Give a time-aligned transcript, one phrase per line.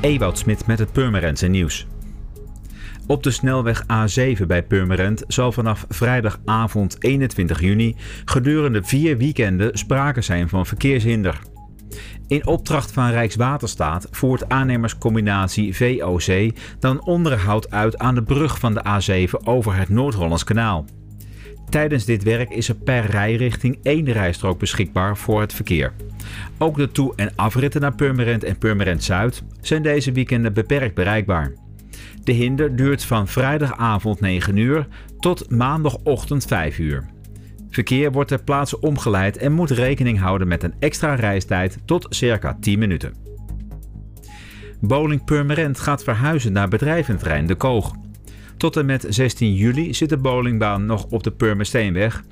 [0.00, 1.86] Ewout Smit met het Purmerendse nieuws.
[3.06, 10.20] Op de snelweg A7 bij Purmerend zal vanaf vrijdagavond 21 juni gedurende vier weekenden sprake
[10.20, 11.38] zijn van verkeershinder.
[12.26, 18.82] In opdracht van Rijkswaterstaat voert aannemerscombinatie VOC dan onderhoud uit aan de brug van de
[18.84, 20.84] A7 over het Noord-Hollands kanaal.
[21.70, 25.92] Tijdens dit werk is er per rijrichting één rijstrook beschikbaar voor het verkeer.
[26.58, 31.52] Ook de toe- en afritten naar Purmerend en Purmerend Zuid zijn deze weekenden beperkt bereikbaar.
[32.24, 34.86] De hinder duurt van vrijdagavond 9 uur
[35.18, 37.04] tot maandagochtend 5 uur.
[37.70, 42.56] Verkeer wordt ter plaatse omgeleid en moet rekening houden met een extra reistijd tot circa
[42.60, 43.14] 10 minuten.
[44.80, 47.94] Bowling Purmerend gaat verhuizen naar bedrijventerrein De Koog.
[48.60, 52.22] Tot en met 16 juli zit de bowlingbaan nog op de Purmersteenweg.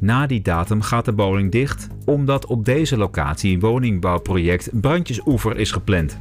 [0.00, 5.70] Na die datum gaat de bowling dicht, omdat op deze locatie een woningbouwproject Brandjesoever is
[5.70, 6.18] gepland.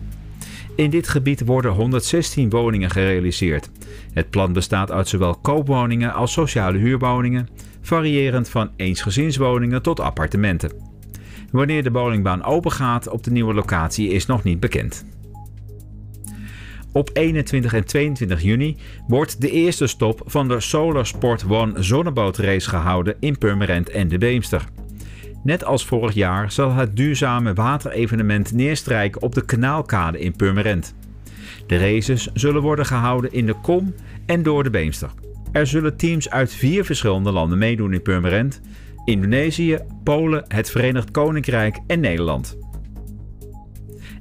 [0.75, 3.69] In dit gebied worden 116 woningen gerealiseerd.
[4.13, 7.49] Het plan bestaat uit zowel koopwoningen als sociale huurwoningen,
[7.81, 10.71] variërend van eensgezinswoningen tot appartementen.
[11.51, 15.05] Wanneer de bowlingbaan opengaat op de nieuwe locatie is nog niet bekend.
[16.97, 22.69] Op 21 en 22 juni wordt de eerste stop van de Solar Sport One zonnebootrace
[22.69, 24.63] gehouden in Purmerend en de Beemster.
[25.43, 30.95] Net als vorig jaar zal het duurzame waterevenement neerstrijken op de kanaalkade in Purmerend.
[31.67, 33.93] De races zullen worden gehouden in de Kom
[34.25, 35.09] en door de Beemster.
[35.51, 38.61] Er zullen teams uit vier verschillende landen meedoen in Purmerend:
[39.05, 42.57] Indonesië, Polen, het Verenigd Koninkrijk en Nederland.